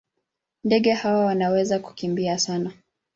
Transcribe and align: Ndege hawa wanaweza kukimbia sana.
Ndege 0.63 0.91
hawa 0.93 1.25
wanaweza 1.25 1.79
kukimbia 1.79 2.39
sana. 2.39 2.71